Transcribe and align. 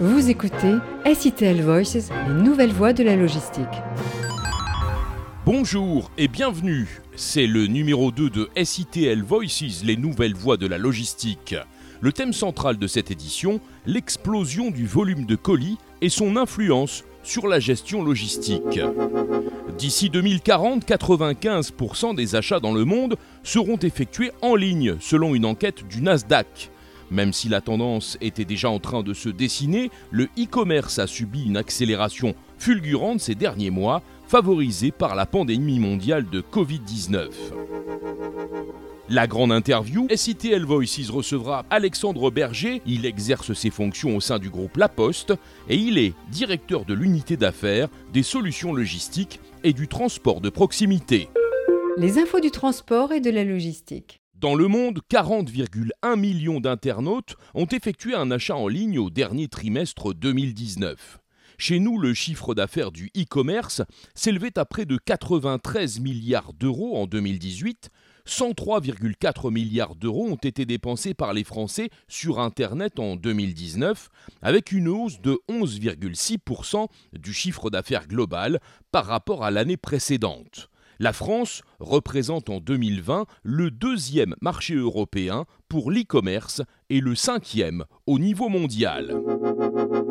Vous 0.00 0.30
écoutez 0.30 0.76
SITL 1.14 1.60
Voices, 1.62 2.10
les 2.26 2.34
nouvelles 2.34 2.72
voies 2.72 2.92
de 2.92 3.02
la 3.02 3.16
logistique. 3.16 3.64
Bonjour 5.44 6.10
et 6.16 6.28
bienvenue, 6.28 7.00
c'est 7.16 7.46
le 7.46 7.66
numéro 7.66 8.10
2 8.10 8.30
de 8.30 8.48
SITL 8.62 9.22
Voices, 9.22 9.82
les 9.84 9.96
nouvelles 9.96 10.34
voies 10.34 10.56
de 10.56 10.66
la 10.66 10.78
logistique. 10.78 11.54
Le 12.00 12.12
thème 12.12 12.32
central 12.32 12.78
de 12.78 12.86
cette 12.86 13.10
édition, 13.10 13.60
l'explosion 13.84 14.70
du 14.70 14.86
volume 14.86 15.26
de 15.26 15.36
colis 15.36 15.76
et 16.00 16.08
son 16.08 16.36
influence 16.36 17.04
sur 17.22 17.46
la 17.46 17.60
gestion 17.60 18.02
logistique. 18.02 18.80
D'ici 19.76 20.08
2040, 20.08 20.86
95% 20.86 22.14
des 22.14 22.34
achats 22.36 22.60
dans 22.60 22.72
le 22.72 22.84
monde 22.84 23.16
seront 23.42 23.76
effectués 23.76 24.32
en 24.40 24.54
ligne, 24.54 24.96
selon 25.00 25.34
une 25.34 25.44
enquête 25.44 25.86
du 25.86 26.00
Nasdaq. 26.00 26.70
Même 27.10 27.32
si 27.32 27.48
la 27.48 27.60
tendance 27.60 28.16
était 28.20 28.44
déjà 28.44 28.70
en 28.70 28.78
train 28.78 29.02
de 29.02 29.14
se 29.14 29.28
dessiner, 29.28 29.90
le 30.10 30.24
e-commerce 30.38 30.98
a 30.98 31.06
subi 31.06 31.44
une 31.44 31.56
accélération 31.56 32.34
fulgurante 32.58 33.20
ces 33.20 33.34
derniers 33.34 33.70
mois, 33.70 34.02
favorisée 34.28 34.92
par 34.92 35.16
la 35.16 35.26
pandémie 35.26 35.80
mondiale 35.80 36.26
de 36.30 36.40
Covid-19. 36.40 37.28
La 39.12 39.26
grande 39.26 39.50
interview, 39.50 40.06
SITL 40.14 40.64
Voices 40.64 41.10
recevra 41.10 41.64
Alexandre 41.68 42.30
Berger. 42.30 42.80
Il 42.86 43.06
exerce 43.06 43.54
ses 43.54 43.70
fonctions 43.70 44.14
au 44.14 44.20
sein 44.20 44.38
du 44.38 44.50
groupe 44.50 44.76
La 44.76 44.88
Poste 44.88 45.32
et 45.68 45.74
il 45.74 45.98
est 45.98 46.14
directeur 46.30 46.84
de 46.84 46.94
l'unité 46.94 47.36
d'affaires 47.36 47.88
des 48.12 48.22
solutions 48.22 48.72
logistiques 48.72 49.40
et 49.64 49.72
du 49.72 49.88
transport 49.88 50.40
de 50.40 50.48
proximité. 50.48 51.28
Les 51.96 52.18
infos 52.20 52.38
du 52.38 52.52
transport 52.52 53.10
et 53.12 53.20
de 53.20 53.30
la 53.30 53.42
logistique. 53.42 54.19
Dans 54.40 54.54
le 54.54 54.68
monde, 54.68 55.00
40,1 55.10 56.18
millions 56.18 56.60
d'internautes 56.60 57.36
ont 57.52 57.66
effectué 57.66 58.14
un 58.14 58.30
achat 58.30 58.56
en 58.56 58.68
ligne 58.68 58.98
au 58.98 59.10
dernier 59.10 59.48
trimestre 59.48 60.14
2019. 60.14 61.18
Chez 61.58 61.78
nous, 61.78 62.00
le 62.00 62.14
chiffre 62.14 62.54
d'affaires 62.54 62.90
du 62.90 63.10
e-commerce 63.14 63.82
s'élevait 64.14 64.58
à 64.58 64.64
près 64.64 64.86
de 64.86 64.96
93 64.96 66.00
milliards 66.00 66.54
d'euros 66.54 66.96
en 66.96 67.06
2018, 67.06 67.90
103,4 68.26 69.52
milliards 69.52 69.94
d'euros 69.94 70.28
ont 70.30 70.36
été 70.36 70.64
dépensés 70.64 71.12
par 71.12 71.34
les 71.34 71.44
Français 71.44 71.90
sur 72.08 72.40
Internet 72.40 72.98
en 72.98 73.16
2019, 73.16 74.08
avec 74.40 74.72
une 74.72 74.88
hausse 74.88 75.20
de 75.20 75.38
11,6% 75.50 76.86
du 77.12 77.34
chiffre 77.34 77.68
d'affaires 77.68 78.08
global 78.08 78.58
par 78.90 79.04
rapport 79.04 79.44
à 79.44 79.50
l'année 79.50 79.76
précédente. 79.76 80.69
La 81.02 81.14
France 81.14 81.62
représente 81.78 82.50
en 82.50 82.60
2020 82.60 83.24
le 83.42 83.70
deuxième 83.70 84.34
marché 84.42 84.74
européen 84.74 85.46
pour 85.66 85.90
l'e-commerce 85.90 86.60
et 86.90 87.00
le 87.00 87.14
cinquième 87.14 87.86
au 88.06 88.18
niveau 88.18 88.50
mondial. 88.50 89.18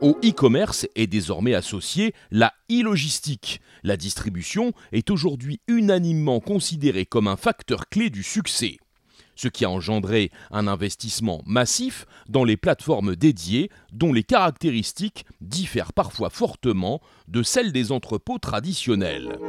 Au 0.02 0.18
e-commerce 0.26 0.88
est 0.96 1.06
désormais 1.06 1.54
associée 1.54 2.16
la 2.32 2.54
e-logistique. 2.72 3.62
La 3.84 3.98
distribution 3.98 4.74
est 4.92 5.12
aujourd'hui 5.12 5.62
unanimement 5.68 6.40
considérée 6.40 7.06
comme 7.06 7.28
un 7.28 7.38
facteur 7.38 7.88
clé 7.90 8.10
du 8.10 8.24
succès 8.24 8.80
ce 9.40 9.48
qui 9.48 9.64
a 9.64 9.70
engendré 9.70 10.32
un 10.52 10.68
investissement 10.68 11.42
massif 11.46 12.06
dans 12.28 12.44
les 12.44 12.58
plateformes 12.58 13.16
dédiées 13.16 13.70
dont 13.94 14.12
les 14.12 14.24
caractéristiques 14.24 15.26
diffèrent 15.40 15.94
parfois 15.94 16.30
fortement 16.30 17.00
de 17.30 17.42
celles 17.42 17.72
des 17.72 17.94
entrepôts 17.94 18.38
traditionnels. 18.38 19.40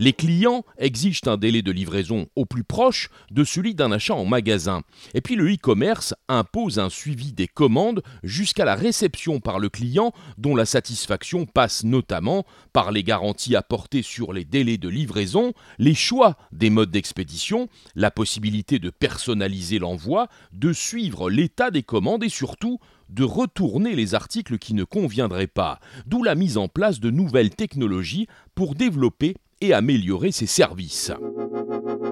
Les 0.00 0.14
clients 0.14 0.64
exigent 0.78 1.20
un 1.26 1.36
délai 1.36 1.60
de 1.60 1.70
livraison 1.70 2.26
au 2.34 2.46
plus 2.46 2.64
proche 2.64 3.10
de 3.30 3.44
celui 3.44 3.74
d'un 3.74 3.92
achat 3.92 4.14
en 4.14 4.24
magasin. 4.24 4.80
Et 5.12 5.20
puis 5.20 5.36
le 5.36 5.52
e-commerce 5.52 6.14
impose 6.26 6.78
un 6.78 6.88
suivi 6.88 7.34
des 7.34 7.46
commandes 7.46 8.02
jusqu'à 8.22 8.64
la 8.64 8.76
réception 8.76 9.40
par 9.40 9.58
le 9.58 9.68
client 9.68 10.12
dont 10.38 10.56
la 10.56 10.64
satisfaction 10.64 11.44
passe 11.44 11.84
notamment 11.84 12.46
par 12.72 12.92
les 12.92 13.04
garanties 13.04 13.56
apportées 13.56 14.00
sur 14.00 14.32
les 14.32 14.46
délais 14.46 14.78
de 14.78 14.88
livraison, 14.88 15.52
les 15.78 15.94
choix 15.94 16.38
des 16.50 16.70
modes 16.70 16.90
d'expédition, 16.90 17.68
la 17.94 18.10
possibilité 18.10 18.49
de 18.50 18.90
personnaliser 18.90 19.78
l'envoi, 19.78 20.28
de 20.52 20.72
suivre 20.72 21.30
l'état 21.30 21.70
des 21.70 21.82
commandes 21.82 22.24
et 22.24 22.28
surtout 22.28 22.78
de 23.08 23.24
retourner 23.24 23.94
les 23.94 24.14
articles 24.14 24.58
qui 24.58 24.74
ne 24.74 24.84
conviendraient 24.84 25.46
pas, 25.46 25.80
d'où 26.06 26.22
la 26.22 26.34
mise 26.34 26.56
en 26.56 26.68
place 26.68 27.00
de 27.00 27.10
nouvelles 27.10 27.54
technologies 27.54 28.26
pour 28.54 28.74
développer 28.74 29.36
et 29.60 29.72
améliorer 29.72 30.32
ses 30.32 30.46
services. 30.46 31.12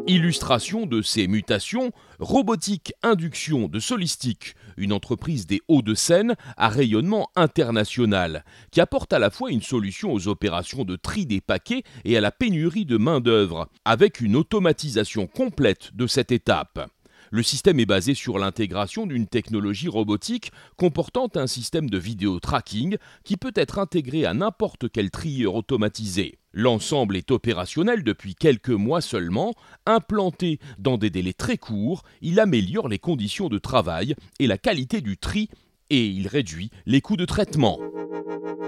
Illustration 0.08 0.86
de 0.86 1.02
ces 1.02 1.28
mutations, 1.28 1.92
Robotique 2.19 2.94
Induction 3.02 3.69
de 3.69 3.78
Solistique, 3.78 4.54
une 4.78 4.94
entreprise 4.94 5.46
des 5.46 5.60
Hauts-de-Seine 5.69 6.34
à 6.56 6.70
rayonnement 6.70 7.28
international, 7.36 8.42
qui 8.70 8.80
apporte 8.80 9.12
à 9.12 9.18
la 9.18 9.28
fois 9.28 9.50
une 9.50 9.60
solution 9.60 10.10
aux 10.10 10.26
opérations 10.26 10.84
de 10.84 10.97
tri 10.97 11.26
des 11.26 11.42
paquets 11.42 11.82
et 12.06 12.16
à 12.16 12.22
la 12.22 12.32
pénurie 12.32 12.86
de 12.86 12.97
main-d'œuvre, 12.97 13.68
avec 13.84 14.22
une 14.22 14.34
automatisation 14.34 15.26
complète 15.26 15.94
de 15.94 16.06
cette 16.06 16.32
étape. 16.32 16.91
Le 17.31 17.43
système 17.43 17.78
est 17.81 17.87
basé 17.87 18.15
sur 18.15 18.39
l'intégration 18.39 19.06
d'une 19.06 19.27
technologie 19.27 19.89
robotique 19.89 20.50
comportant 20.77 21.28
un 21.34 21.47
système 21.47 21.91
de 21.91 21.99
vidéo 21.99 22.41
tracking 22.41 22.97
qui 23.25 23.37
peut 23.37 23.53
être 23.55 23.78
intégré 23.78 24.25
à 24.25 24.34
n'importe 24.34 24.91
quel 24.91 25.11
trieur 25.11 25.55
automatisé. 25.55 26.39
L'ensemble 26.53 27.16
est 27.16 27.31
opérationnel 27.31 28.03
depuis 28.03 28.34
quelques 28.34 28.71
mois 28.71 29.03
seulement, 29.03 29.55
implanté 29.84 30.59
dans 30.78 30.97
des 30.97 31.11
délais 31.11 31.34
très 31.34 31.59
courts, 31.59 32.03
il 32.22 32.41
améliore 32.41 32.89
les 32.89 32.99
conditions 32.99 33.49
de 33.49 33.59
travail 33.59 34.15
et 34.39 34.47
la 34.47 34.59
qualité 34.59 35.00
du 35.00 35.19
tri 35.19 35.50
et 35.91 36.06
il 36.06 36.28
réduit 36.28 36.71
les 36.87 37.00
coûts 37.00 37.16
de 37.16 37.25
traitement. 37.25 37.78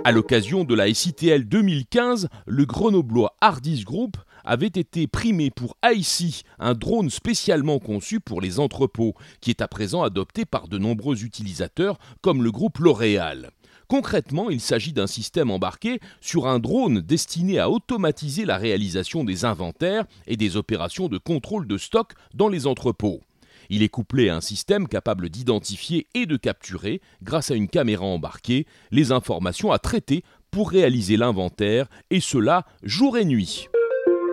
À 0.05 0.13
l'occasion 0.13 0.65
de 0.65 0.75
la 0.75 0.93
SITL 0.93 1.45
2015, 1.45 2.29
le 2.47 2.65
grenoblois 2.65 3.37
Hardis 3.41 3.85
Group 3.85 4.17
avait 4.51 4.67
été 4.67 5.07
primé 5.07 5.53
pour 5.53 5.77
IC, 5.85 6.45
un 6.59 6.75
drone 6.75 7.09
spécialement 7.09 7.79
conçu 7.79 8.19
pour 8.19 8.41
les 8.41 8.59
entrepôts, 8.59 9.15
qui 9.41 9.51
est 9.51 9.63
à 9.63 9.69
présent 9.69 10.03
adopté 10.03 10.45
par 10.45 10.67
de 10.67 10.77
nombreux 10.77 11.23
utilisateurs 11.23 12.01
comme 12.21 12.43
le 12.43 12.51
groupe 12.51 12.79
L'Oréal. 12.79 13.53
Concrètement, 13.87 14.51
il 14.51 14.61
s'agit 14.61 14.93
d'un 14.93 15.07
système 15.07 15.53
embarqué 15.53 16.01
sur 16.21 16.49
un 16.49 16.59
drone 16.59 17.01
destiné 17.01 17.61
à 17.61 17.71
automatiser 17.71 18.45
la 18.45 18.57
réalisation 18.57 19.23
des 19.23 19.45
inventaires 19.45 20.05
et 20.27 20.37
des 20.37 20.57
opérations 20.57 21.07
de 21.07 21.19
contrôle 21.19 21.69
de 21.69 21.79
stock 21.79 22.15
dans 22.35 22.49
les 22.49 22.67
entrepôts. 22.67 23.21
Il 23.69 23.85
est 23.85 23.89
couplé 23.89 24.31
à 24.31 24.37
un 24.37 24.41
système 24.41 24.89
capable 24.89 25.29
d'identifier 25.29 26.09
et 26.15 26.27
de 26.27 26.37
capturer, 26.37 27.01
grâce 27.23 27.53
à 27.53 27.55
une 27.55 27.69
caméra 27.69 28.05
embarquée, 28.05 28.67
les 28.91 29.13
informations 29.13 29.71
à 29.71 29.79
traiter 29.79 30.25
pour 30.51 30.71
réaliser 30.71 31.17
l'inventaire, 31.17 31.87
et 32.11 32.19
cela 32.19 32.67
jour 32.83 33.17
et 33.17 33.25
nuit. 33.25 33.69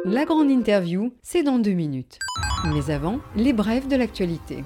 La 0.09 0.23
grande 0.23 0.49
interview, 0.49 1.11
c'est 1.21 1.43
dans 1.43 1.59
deux 1.59 1.73
minutes. 1.73 2.19
Mais 2.73 2.91
avant, 2.91 3.19
les 3.35 3.51
brèves 3.51 3.89
de 3.89 3.97
l'actualité. 3.97 4.63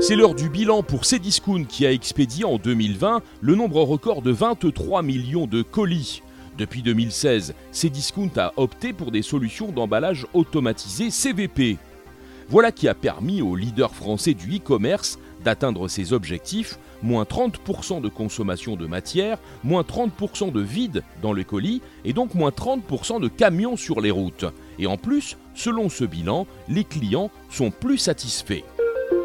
C'est 0.00 0.16
l'heure 0.16 0.34
du 0.34 0.50
bilan 0.50 0.82
pour 0.82 1.06
Cdiscount 1.06 1.64
qui 1.64 1.86
a 1.86 1.92
expédié 1.92 2.44
en 2.44 2.58
2020 2.58 3.22
le 3.40 3.54
nombre 3.54 3.80
record 3.80 4.20
de 4.20 4.30
23 4.30 5.02
millions 5.02 5.46
de 5.46 5.62
colis. 5.62 6.22
Depuis 6.58 6.82
2016, 6.82 7.54
Cdiscount 7.72 8.36
a 8.36 8.52
opté 8.58 8.92
pour 8.92 9.12
des 9.12 9.22
solutions 9.22 9.72
d'emballage 9.72 10.26
automatisé 10.34 11.10
CVP. 11.10 11.78
Voilà 12.50 12.70
qui 12.70 12.86
a 12.86 12.94
permis 12.94 13.40
aux 13.40 13.56
leaders 13.56 13.94
français 13.94 14.34
du 14.34 14.58
e-commerce 14.58 15.18
d'atteindre 15.42 15.88
ses 15.88 16.12
objectifs, 16.12 16.78
moins 17.02 17.24
30% 17.24 18.00
de 18.00 18.08
consommation 18.08 18.76
de 18.76 18.86
matière, 18.86 19.38
moins 19.64 19.82
30% 19.82 20.52
de 20.52 20.60
vide 20.60 21.02
dans 21.20 21.32
le 21.32 21.44
colis 21.44 21.82
et 22.04 22.12
donc 22.12 22.34
moins 22.34 22.50
30% 22.50 23.20
de 23.20 23.28
camions 23.28 23.76
sur 23.76 24.00
les 24.00 24.10
routes. 24.10 24.46
Et 24.78 24.86
en 24.86 24.96
plus, 24.96 25.36
selon 25.54 25.88
ce 25.88 26.04
bilan, 26.04 26.46
les 26.68 26.84
clients 26.84 27.30
sont 27.50 27.70
plus 27.70 27.98
satisfaits. 27.98 28.64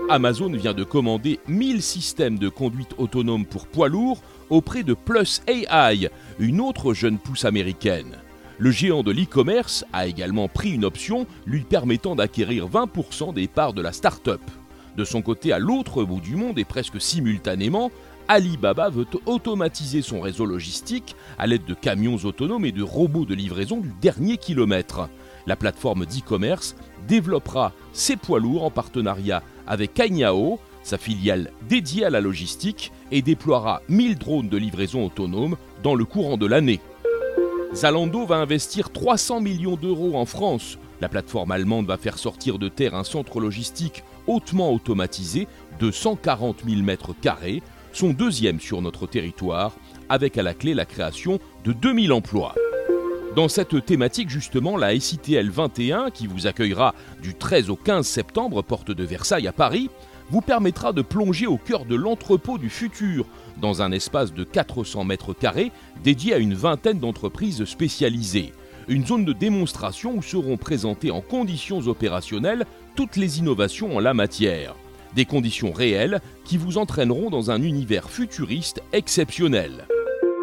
Amazon 0.09 0.51
vient 0.51 0.73
de 0.73 0.85
commander 0.85 1.39
1000 1.47 1.81
systèmes 1.81 2.39
de 2.39 2.47
conduite 2.47 2.95
autonome 2.97 3.45
pour 3.45 3.67
poids 3.67 3.89
lourds 3.89 4.21
auprès 4.50 4.83
de 4.83 4.94
Plus 4.94 5.41
AI, 5.47 6.09
une 6.39 6.62
autre 6.62 6.94
jeune 6.94 7.18
pousse 7.18 7.44
américaine. 7.44 8.18
Le 8.57 8.71
géant 8.71 9.03
de 9.03 9.12
l'e-commerce 9.12 9.85
a 9.94 10.07
également 10.07 10.47
pris 10.47 10.71
une 10.71 10.85
option 10.85 11.27
lui 11.45 11.62
permettant 11.62 12.15
d'acquérir 12.15 12.68
20% 12.68 13.33
des 13.33 13.47
parts 13.47 13.73
de 13.73 13.81
la 13.81 13.91
start-up. 13.91 14.41
De 14.97 15.05
son 15.05 15.21
côté, 15.21 15.53
à 15.53 15.59
l'autre 15.59 16.03
bout 16.03 16.19
du 16.19 16.35
monde 16.35 16.57
et 16.57 16.65
presque 16.65 16.99
simultanément, 16.99 17.91
Alibaba 18.27 18.89
veut 18.89 19.05
automatiser 19.27 20.01
son 20.01 20.19
réseau 20.19 20.45
logistique 20.45 21.15
à 21.38 21.45
l'aide 21.45 21.65
de 21.65 21.75
camions 21.75 22.17
autonomes 22.23 22.65
et 22.65 22.71
de 22.71 22.81
robots 22.81 23.25
de 23.25 23.35
livraison 23.35 23.77
du 23.77 23.94
dernier 24.01 24.38
kilomètre. 24.38 25.07
La 25.45 25.55
plateforme 25.55 26.07
d'e-commerce 26.07 26.75
développera 27.07 27.73
ses 27.94 28.15
poids 28.15 28.39
lourds 28.39 28.63
en 28.63 28.71
partenariat 28.71 29.44
avec 29.67 29.94
Kanyao, 29.94 30.59
sa 30.81 30.97
filiale 30.97 31.51
dédiée 31.69 32.05
à 32.05 32.09
la 32.09 32.19
logistique, 32.19 32.91
et 33.11 33.21
déploiera 33.21 33.83
1000 33.89 34.17
drones 34.17 34.49
de 34.49 34.57
livraison 34.57 35.05
autonome 35.05 35.57
dans 35.83 35.94
le 35.94 36.05
courant 36.05 36.38
de 36.38 36.47
l'année. 36.47 36.81
Zalando 37.75 38.25
va 38.25 38.38
investir 38.38 38.89
300 38.91 39.41
millions 39.41 39.75
d'euros 39.75 40.17
en 40.17 40.25
France. 40.25 40.79
La 41.01 41.09
plateforme 41.09 41.51
allemande 41.51 41.85
va 41.85 41.97
faire 41.97 42.17
sortir 42.17 42.57
de 42.57 42.67
terre 42.67 42.95
un 42.95 43.03
centre 43.03 43.39
logistique 43.39 44.03
hautement 44.27 44.71
automatisé 44.71 45.47
de 45.79 45.91
140 45.91 46.63
000 46.68 46.81
mètres 46.81 47.13
carrés 47.19 47.62
sont 47.94 48.12
deuxièmes 48.12 48.59
sur 48.59 48.81
notre 48.81 49.07
territoire, 49.07 49.74
avec 50.09 50.38
à 50.38 50.44
la 50.44 50.53
clé 50.53 50.74
la 50.74 50.85
création 50.85 51.39
de 51.63 51.74
2000 51.74 52.13
emplois. 52.13 52.53
Dans 53.35 53.47
cette 53.47 53.85
thématique, 53.85 54.29
justement, 54.29 54.77
la 54.77 55.00
SITL 55.00 55.50
21, 55.50 56.09
qui 56.09 56.27
vous 56.27 56.47
accueillera 56.47 56.95
du 57.21 57.35
13 57.35 57.69
au 57.69 57.75
15 57.75 58.06
septembre, 58.06 58.63
porte 58.63 58.91
de 58.91 59.03
Versailles 59.03 59.47
à 59.47 59.51
Paris, 59.51 59.89
vous 60.30 60.41
permettra 60.41 60.91
de 60.91 61.01
plonger 61.01 61.47
au 61.47 61.57
cœur 61.57 61.85
de 61.85 61.95
l'entrepôt 61.95 62.57
du 62.57 62.69
futur, 62.69 63.25
dans 63.62 63.81
un 63.81 63.91
espace 63.91 64.33
de 64.33 64.44
400 64.44 65.03
mètres 65.03 65.33
carrés 65.33 65.71
dédié 66.03 66.33
à 66.33 66.38
une 66.38 66.53
vingtaine 66.53 67.00
d'entreprises 67.00 67.63
spécialisées. 67.65 68.53
Une 68.89 69.06
zone 69.06 69.25
de 69.25 69.34
démonstration 69.34 70.16
où 70.16 70.22
seront 70.22 70.56
présentées 70.56 71.12
en 71.12 71.19
conditions 71.19 71.80
opérationnelles 71.80 72.66
toutes 72.95 73.18
les 73.18 73.39
innovations 73.39 73.98
en 73.98 74.00
la 74.00 74.13
matière. 74.13 74.75
Des 75.13 75.25
conditions 75.25 75.74
réelles 75.74 76.22
qui 76.45 76.57
vous 76.57 76.78
entraîneront 76.78 77.30
dans 77.30 77.51
un 77.51 77.62
univers 77.62 78.10
futuriste 78.10 78.81
exceptionnel. 78.94 79.88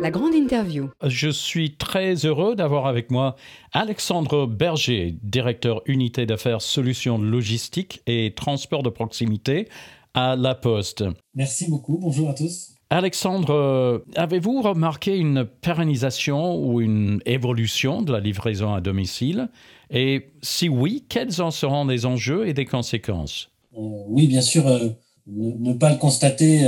La 0.03 0.11
grande 0.11 0.35
interview. 0.35 0.91
Je 1.03 1.31
suis 1.31 1.77
très 1.77 2.15
heureux 2.27 2.55
d'avoir 2.55 2.87
avec 2.87 3.11
moi 3.11 3.37
Alexandre 3.73 4.47
Berger, 4.47 5.17
directeur 5.23 5.81
unité 5.87 6.27
d'affaires 6.27 6.61
solutions 6.61 7.17
logistiques 7.17 8.03
et 8.07 8.35
transport 8.35 8.83
de 8.83 8.91
proximité 8.91 9.69
à 10.13 10.37
La 10.37 10.55
Poste. 10.55 11.05
Merci 11.35 11.71
beaucoup. 11.71 11.97
Bonjour 11.97 12.29
à 12.29 12.35
tous. 12.35 12.74
Alexandre, 12.91 14.05
avez-vous 14.15 14.63
remarqué 14.63 15.17
une 15.17 15.45
pérennisation 15.45 16.57
ou 16.57 16.81
une 16.81 17.21
évolution 17.27 18.03
de 18.03 18.13
la 18.13 18.21
livraison 18.21 18.75
à 18.75 18.81
domicile? 18.81 19.49
Et 19.91 20.31
si 20.43 20.69
oui, 20.69 21.05
quels 21.09 21.41
en 21.41 21.51
seront 21.51 21.85
les 21.87 22.07
enjeux 22.07 22.49
et 22.49 22.55
des 22.55 22.65
conséquences? 22.65 23.51
Euh, 23.77 23.81
Oui, 24.09 24.27
bien 24.27 24.43
sûr, 24.43 24.67
euh, 24.67 24.89
ne, 25.27 25.73
pas 25.73 25.91
le 25.91 25.99
constater 25.99 26.65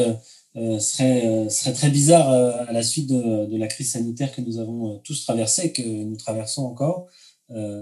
euh, 0.57 0.79
serait, 0.79 1.49
serait 1.51 1.73
très 1.73 1.91
bizarre 1.91 2.29
à 2.29 2.73
la 2.73 2.83
suite 2.83 3.09
de, 3.09 3.57
la 3.57 3.67
crise 3.67 3.93
sanitaire 3.93 4.35
que 4.35 4.41
nous 4.41 4.59
avons 4.59 4.99
tous 5.05 5.25
traversée, 5.25 5.73
que 5.73 5.83
nous 5.83 6.17
traversons 6.17 6.65
encore. 6.65 7.07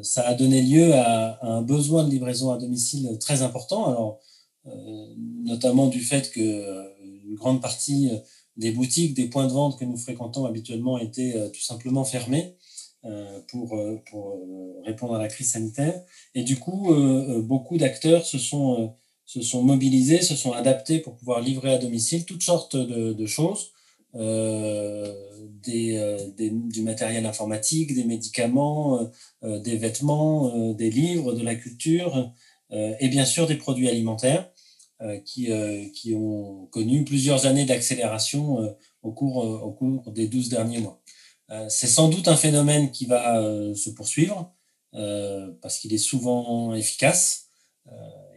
ça 0.02 0.22
a 0.26 0.34
donné 0.34 0.62
lieu 0.62 0.94
à, 0.94 1.38
à, 1.40 1.46
un 1.46 1.62
besoin 1.62 2.04
de 2.04 2.10
livraison 2.10 2.50
à 2.50 2.58
domicile 2.58 3.16
très 3.20 3.42
important. 3.42 3.86
Alors, 3.86 4.20
notamment 5.44 5.86
du 5.88 6.00
fait 6.00 6.30
que 6.32 6.40
une 7.26 7.34
grande 7.34 7.60
partie 7.60 8.10
euh, 8.10 8.18
des 8.56 8.70
boutiques, 8.70 9.14
des 9.14 9.26
points 9.26 9.46
de 9.46 9.52
vente 9.52 9.78
que 9.78 9.84
nous 9.84 9.96
fréquentons 9.96 10.44
habituellement 10.44 10.98
étaient 10.98 11.34
euh, 11.34 11.48
tout 11.48 11.60
simplement 11.60 12.04
fermés 12.04 12.56
euh, 13.04 13.40
pour, 13.48 13.76
répondre 14.84 15.14
à 15.14 15.18
la 15.18 15.28
crise 15.28 15.50
sanitaire. 15.52 16.02
Et 16.34 16.42
du 16.42 16.56
coup, 16.58 16.94
beaucoup 17.42 17.78
d'acteurs 17.78 18.24
se 18.24 18.38
sont, 18.38 18.94
mobilisés, 19.54 20.20
se 20.20 20.36
sont 20.36 20.52
adaptés 20.52 20.98
pour 20.98 21.16
pouvoir 21.16 21.40
livrer 21.40 21.72
à 21.72 21.78
domicile 21.78 22.26
toutes 22.26 22.42
sortes 22.42 22.76
de, 22.76 23.26
choses. 23.26 23.72
du 26.74 26.82
matériel 26.82 27.24
informatique, 27.24 27.94
des 27.94 28.04
médicaments, 28.04 29.10
des 29.42 29.76
vêtements, 29.78 30.74
des 30.74 30.90
livres, 30.90 31.32
de 31.32 31.42
la 31.42 31.54
culture 31.54 32.30
et 32.70 33.08
bien 33.08 33.24
sûr 33.24 33.46
des 33.46 33.56
produits 33.56 33.88
alimentaires. 33.88 34.50
Euh, 35.04 35.18
qui, 35.18 35.52
euh, 35.52 35.84
qui 35.92 36.14
ont 36.14 36.66
connu 36.72 37.04
plusieurs 37.04 37.44
années 37.44 37.66
d'accélération 37.66 38.62
euh, 38.62 38.70
au, 39.02 39.12
cours, 39.12 39.36
au 39.36 39.70
cours 39.72 40.10
des 40.12 40.28
12 40.28 40.48
derniers 40.48 40.78
mois. 40.78 41.02
C'est 41.68 41.88
sans 41.88 42.08
doute 42.08 42.26
un 42.26 42.36
phénomène 42.36 42.90
qui 42.90 43.04
va 43.04 43.44
se 43.74 43.90
poursuivre 43.90 44.50
parce 45.60 45.78
qu'il 45.78 45.92
est 45.92 45.98
souvent 45.98 46.74
efficace. 46.74 47.48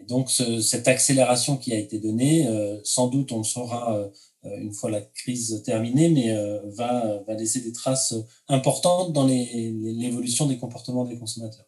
Donc, 0.07 0.29
cette 0.29 0.87
accélération 0.89 1.57
qui 1.57 1.73
a 1.73 1.77
été 1.77 1.99
donnée, 1.99 2.45
sans 2.83 3.07
doute 3.07 3.31
on 3.31 3.39
le 3.39 3.43
saura 3.45 4.09
une 4.43 4.73
fois 4.73 4.91
la 4.91 5.01
crise 5.01 5.63
terminée, 5.65 6.09
mais 6.09 6.35
va, 6.65 7.23
va 7.25 7.33
laisser 7.33 7.61
des 7.61 7.71
traces 7.71 8.13
importantes 8.49 9.13
dans 9.13 9.25
l'évolution 9.25 10.45
des 10.45 10.57
comportements 10.57 11.05
des 11.05 11.17
consommateurs. 11.17 11.66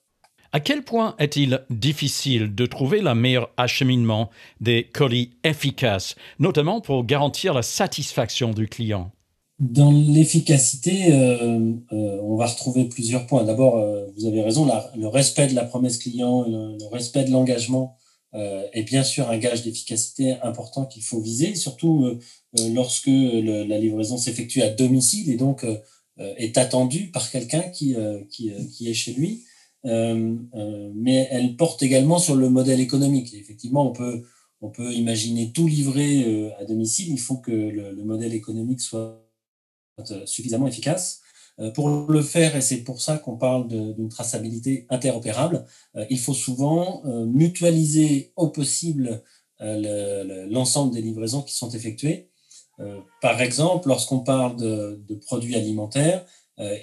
À 0.51 0.59
quel 0.59 0.83
point 0.83 1.15
est-il 1.19 1.63
difficile 1.69 2.55
de 2.55 2.65
trouver 2.65 3.01
le 3.01 3.13
meilleur 3.13 3.51
acheminement 3.57 4.31
des 4.61 4.85
colis 4.91 5.31
efficaces, 5.43 6.15
notamment 6.39 6.81
pour 6.81 7.05
garantir 7.05 7.53
la 7.53 7.61
satisfaction 7.61 8.51
du 8.51 8.67
client? 8.67 9.11
Dans 9.59 9.91
l'efficacité, 9.91 11.13
euh, 11.13 11.59
euh, 11.91 12.19
on 12.23 12.35
va 12.35 12.47
retrouver 12.47 12.85
plusieurs 12.85 13.27
points. 13.27 13.43
D'abord, 13.43 13.77
euh, 13.77 14.07
vous 14.17 14.25
avez 14.25 14.41
raison, 14.41 14.67
le 14.95 15.07
respect 15.07 15.47
de 15.47 15.53
la 15.53 15.65
promesse 15.65 15.97
client, 15.97 16.45
le, 16.47 16.87
respect 16.87 17.25
de 17.25 17.31
l'engagement 17.31 17.95
est 18.33 18.83
bien 18.83 19.03
sûr 19.03 19.31
un 19.31 19.39
gage 19.39 19.63
d'efficacité 19.63 20.35
important 20.43 20.85
qu'il 20.85 21.01
faut 21.01 21.19
viser, 21.19 21.55
surtout 21.55 22.19
lorsque 22.73 23.07
la 23.07 23.79
livraison 23.79 24.19
s'effectue 24.19 24.61
à 24.61 24.69
domicile 24.69 25.31
et 25.31 25.35
donc 25.35 25.65
est 26.17 26.55
attendue 26.59 27.09
par 27.09 27.31
quelqu'un 27.31 27.61
qui, 27.61 27.95
qui 28.29 28.87
est 28.87 28.93
chez 28.93 29.13
lui. 29.13 29.45
Euh, 29.85 30.35
euh, 30.55 30.91
mais 30.93 31.27
elle 31.31 31.55
porte 31.55 31.81
également 31.83 32.19
sur 32.19 32.35
le 32.35 32.49
modèle 32.49 32.79
économique. 32.79 33.33
effectivement, 33.33 33.89
on 33.89 33.93
peut, 33.93 34.23
on 34.61 34.69
peut 34.69 34.91
imaginer 34.93 35.51
tout 35.53 35.67
livrer 35.67 36.25
euh, 36.25 36.51
à 36.59 36.65
domicile. 36.65 37.09
Il 37.11 37.19
faut 37.19 37.37
que 37.37 37.51
le, 37.51 38.03
modèle 38.03 38.33
économique 38.33 38.81
soit 38.81 39.25
suffisamment 40.25 40.67
efficace. 40.67 41.21
Pour 41.73 41.89
le 41.89 42.21
faire, 42.21 42.55
et 42.55 42.61
c'est 42.61 42.85
pour 42.85 43.01
ça 43.01 43.17
qu'on 43.17 43.35
parle 43.35 43.67
d'une 43.67 44.07
traçabilité 44.07 44.85
interopérable, 44.89 45.65
il 46.09 46.17
faut 46.17 46.33
souvent 46.33 47.03
mutualiser 47.25 48.31
au 48.37 48.47
possible 48.47 49.21
l'ensemble 49.59 50.93
des 50.93 51.01
livraisons 51.01 51.41
qui 51.41 51.53
sont 51.53 51.69
effectuées. 51.71 52.29
Par 53.21 53.41
exemple, 53.41 53.89
lorsqu'on 53.89 54.19
parle 54.19 54.55
de, 54.55 55.15
produits 55.25 55.55
alimentaires, 55.55 56.25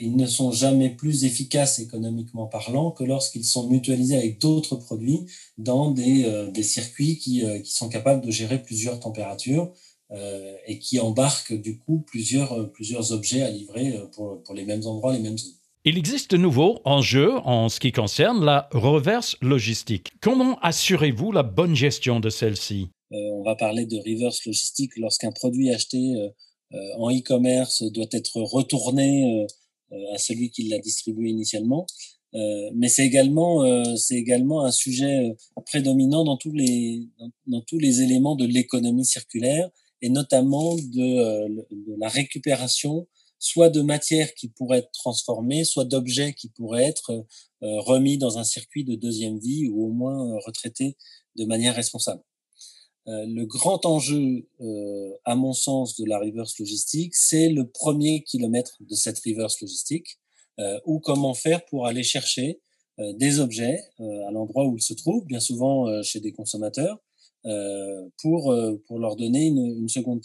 ils 0.00 0.16
ne 0.16 0.26
sont 0.26 0.52
jamais 0.52 0.90
plus 0.90 1.24
efficaces 1.24 1.78
économiquement 1.78 2.46
parlant 2.46 2.90
que 2.90 3.04
lorsqu'ils 3.04 3.44
sont 3.44 3.68
mutualisés 3.68 4.16
avec 4.16 4.40
d'autres 4.40 4.76
produits 4.76 5.26
dans 5.58 5.90
des, 5.90 6.24
euh, 6.24 6.50
des 6.50 6.62
circuits 6.62 7.18
qui, 7.18 7.44
euh, 7.44 7.60
qui, 7.60 7.72
sont 7.72 7.88
capables 7.88 8.24
de 8.24 8.30
gérer 8.30 8.62
plusieurs 8.62 9.00
températures 9.00 9.72
et 10.68 10.78
qui 10.78 11.00
embarquent 11.00 11.60
du 11.60 11.80
coup 11.80 12.04
plusieurs, 12.06 12.70
plusieurs 12.70 13.10
objets 13.10 13.42
à 13.42 13.50
livrer 13.50 13.98
pour, 14.12 14.40
pour 14.44 14.54
les 14.54 14.64
mêmes 14.64 14.86
endroits, 14.86 15.12
les 15.12 15.18
mêmes 15.18 15.36
zones. 15.36 15.56
Il 15.84 15.98
existe 15.98 16.30
de 16.30 16.36
nouveaux 16.36 16.80
enjeux 16.84 17.38
en 17.38 17.68
ce 17.68 17.80
qui 17.80 17.90
concerne 17.90 18.44
la 18.44 18.68
reverse 18.70 19.36
logistique. 19.42 20.12
Comment 20.20 20.60
assurez-vous 20.60 21.32
la 21.32 21.42
bonne 21.42 21.74
gestion 21.74 22.20
de 22.20 22.30
celle-ci? 22.30 22.86
On 23.10 23.42
va 23.42 23.56
parler 23.56 23.84
de 23.84 23.96
reverse 23.96 24.46
logistique 24.46 24.92
lorsqu'un 24.96 25.32
produit 25.32 25.74
acheté 25.74 26.14
en 26.98 27.10
e-commerce 27.10 27.82
doit 27.92 28.06
être 28.12 28.40
retourné 28.40 29.42
euh, 29.42 29.46
à 30.12 30.18
celui 30.18 30.50
qui 30.50 30.64
l'a 30.68 30.78
distribué 30.78 31.30
initialement. 31.30 31.86
Euh, 32.34 32.70
mais 32.74 32.88
c'est 32.88 33.06
également, 33.06 33.64
euh, 33.64 33.94
c'est 33.96 34.16
également 34.16 34.64
un 34.64 34.70
sujet 34.70 35.34
prédominant 35.64 36.24
dans 36.24 36.36
tous 36.36 36.52
les, 36.52 37.08
dans, 37.46 37.62
tous 37.62 37.78
les 37.78 38.02
éléments 38.02 38.36
de 38.36 38.44
l'économie 38.44 39.06
circulaire 39.06 39.70
et 40.02 40.10
notamment 40.10 40.74
de, 40.74 41.48
de, 41.70 41.96
la 41.98 42.08
récupération 42.08 43.06
soit 43.38 43.70
de 43.70 43.80
matières 43.80 44.34
qui 44.34 44.48
pourraient 44.48 44.78
être 44.78 44.90
transformées, 44.92 45.64
soit 45.64 45.84
d'objets 45.84 46.34
qui 46.34 46.48
pourraient 46.48 46.84
être 46.84 47.26
remis 47.60 48.18
dans 48.18 48.38
un 48.38 48.44
circuit 48.44 48.84
de 48.84 48.94
deuxième 48.94 49.38
vie 49.38 49.68
ou 49.68 49.86
au 49.86 49.92
moins 49.92 50.38
retraités 50.44 50.96
de 51.36 51.44
manière 51.44 51.74
responsable. 51.74 52.22
Euh, 53.08 53.24
le 53.26 53.46
grand 53.46 53.86
enjeu, 53.86 54.48
euh, 54.60 55.12
à 55.24 55.36
mon 55.36 55.52
sens, 55.52 55.96
de 55.96 56.04
la 56.04 56.18
reverse 56.18 56.58
logistique, 56.58 57.14
c'est 57.14 57.48
le 57.48 57.68
premier 57.68 58.22
kilomètre 58.24 58.78
de 58.80 58.94
cette 58.94 59.20
reverse 59.20 59.60
logistique, 59.60 60.18
euh, 60.58 60.80
ou 60.86 60.98
comment 60.98 61.34
faire 61.34 61.64
pour 61.66 61.86
aller 61.86 62.02
chercher 62.02 62.60
des 63.18 63.40
objets 63.40 63.78
à 63.98 64.30
l'endroit 64.30 64.64
où 64.64 64.78
ils 64.78 64.82
se 64.82 64.94
trouvent, 64.94 65.26
bien 65.26 65.38
souvent 65.38 66.02
chez 66.02 66.18
des 66.18 66.32
consommateurs, 66.32 66.98
pour, 68.22 68.56
pour 68.86 68.98
leur 68.98 69.16
donner 69.16 69.48
une, 69.48 69.66
une 69.82 69.88
seconde. 69.90 70.24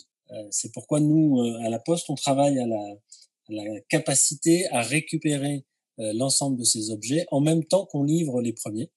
c'est 0.52 0.72
pourquoi 0.72 1.02
nous, 1.02 1.42
à 1.66 1.68
la 1.68 1.80
Poste, 1.80 2.10
on 2.10 2.16
travaille 2.16 2.58
à 2.60 2.66
la, 2.66 2.78
à 2.78 3.50
la 3.50 3.82
capacité 3.90 4.68
à 4.68 4.80
récupérer 4.80 5.66
l'ensemble 5.98 6.58
de 6.58 6.64
ces 6.64 6.92
objets 6.92 7.26
en 7.30 7.42
même 7.42 7.66
temps 7.66 7.86
qu'on 7.86 8.04
livre 8.04 8.42
les 8.42 8.54
premiers. 8.54 8.90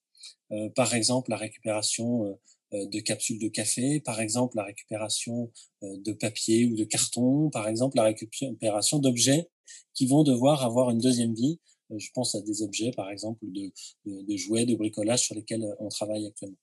par 0.76 0.94
exemple, 0.94 1.30
la 1.30 1.36
récupération 1.36 2.38
de 2.74 3.00
capsules 3.00 3.38
de 3.38 3.48
café, 3.48 4.00
par 4.00 4.20
exemple 4.20 4.56
la 4.56 4.64
récupération 4.64 5.50
euh, 5.82 5.96
de 5.98 6.12
papier 6.12 6.66
ou 6.66 6.74
de 6.74 6.84
carton, 6.84 7.50
par 7.50 7.68
exemple 7.68 7.96
la 7.96 8.04
récupération 8.04 8.98
d'objets 8.98 9.48
qui 9.94 10.06
vont 10.06 10.24
devoir 10.24 10.64
avoir 10.64 10.90
une 10.90 10.98
deuxième 10.98 11.34
vie. 11.34 11.60
Euh, 11.90 11.98
je 11.98 12.08
pense 12.14 12.34
à 12.34 12.40
des 12.40 12.62
objets, 12.62 12.90
par 12.92 13.10
exemple, 13.10 13.44
de, 13.46 14.36
jouets, 14.36 14.66
de 14.66 14.74
bricolage 14.74 15.20
sur 15.20 15.34
lesquels 15.34 15.64
on 15.78 15.88
travaille 15.88 16.26
actuellement. 16.26 16.58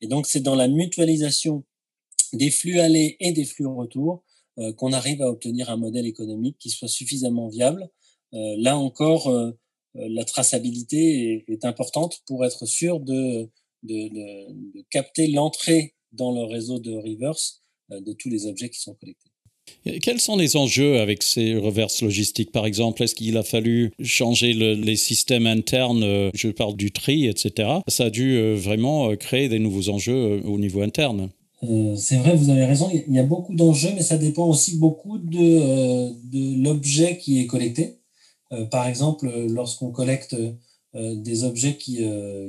Et 0.00 0.06
donc, 0.06 0.26
c'est 0.26 0.40
dans 0.40 0.54
la 0.54 0.68
mutualisation 0.68 1.64
des 2.32 2.50
flux 2.50 2.80
allés 2.80 3.16
et 3.20 3.32
des 3.32 3.44
flux 3.44 3.66
retour 3.66 4.22
qu'on 4.76 4.92
arrive 4.92 5.22
à 5.22 5.30
obtenir 5.30 5.70
un 5.70 5.76
modèle 5.76 6.06
économique 6.06 6.58
qui 6.58 6.70
soit 6.70 6.88
suffisamment 6.88 7.48
viable. 7.48 7.88
là 8.32 8.76
encore, 8.76 9.32
la 9.94 10.24
traçabilité 10.24 11.44
est, 11.48 11.64
importante 11.64 12.20
pour 12.26 12.44
être 12.44 12.66
sûr 12.66 13.00
de, 13.00 13.50
de, 13.82 14.82
capter 14.90 15.28
l'entrée 15.28 15.94
dans 16.12 16.32
le 16.32 16.44
réseau 16.44 16.78
de 16.78 16.92
reverse 16.92 17.62
euh, 17.92 18.00
de 18.00 18.12
tous 18.12 18.28
les 18.28 18.46
objets 18.46 18.70
qui 18.70 18.80
sont 18.80 18.94
collectés. 18.94 19.28
Quels 20.02 20.20
sont 20.20 20.36
les 20.36 20.56
enjeux 20.56 20.98
avec 20.98 21.22
ces 21.22 21.56
reverses 21.56 22.02
logistiques? 22.02 22.50
Par 22.50 22.66
exemple, 22.66 23.04
est-ce 23.04 23.14
qu'il 23.14 23.36
a 23.36 23.44
fallu 23.44 23.92
changer 24.02 24.52
les 24.52 24.96
systèmes 24.96 25.46
internes 25.46 26.02
euh, 26.02 26.30
Je 26.34 26.48
parle 26.48 26.76
du 26.76 26.90
tri, 26.90 27.26
etc. 27.26 27.68
Ça 27.86 28.06
a 28.06 28.10
dû 28.10 28.36
euh, 28.36 28.56
vraiment 28.56 29.14
créer 29.14 29.48
des 29.48 29.60
nouveaux 29.60 29.88
enjeux 29.88 30.42
au 30.44 30.58
niveau 30.58 30.82
interne. 30.82 31.30
c'est 31.96 32.16
vrai, 32.16 32.34
vous 32.34 32.50
avez 32.50 32.64
raison. 32.64 32.90
Il 32.92 33.14
y 33.14 33.20
a 33.20 33.22
beaucoup 33.22 33.54
d'enjeux, 33.54 33.90
mais 33.94 34.02
ça 34.02 34.18
dépend 34.18 34.48
aussi 34.48 34.76
beaucoup 34.76 35.18
de, 35.18 36.10
de 36.30 36.64
l'objet 36.64 37.18
qui 37.18 37.40
est 37.40 37.46
collecté. 37.46 37.98
par 38.72 38.88
exemple, 38.88 39.30
lorsqu'on 39.48 39.92
collecte 39.92 40.34
des 40.94 41.44
objets 41.44 41.76
qui, 41.76 42.04